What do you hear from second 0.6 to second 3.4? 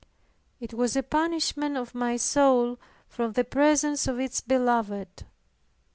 was a banishment of my soul from